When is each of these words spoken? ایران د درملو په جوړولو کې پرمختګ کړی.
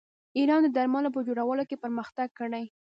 ایران 0.37 0.61
د 0.63 0.69
درملو 0.77 1.13
په 1.15 1.21
جوړولو 1.27 1.63
کې 1.69 1.81
پرمختګ 1.83 2.27
کړی. 2.39 2.65